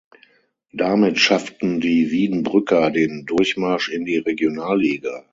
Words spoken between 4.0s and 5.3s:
die Regionalliga.